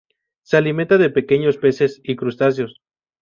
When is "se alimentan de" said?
0.41-1.11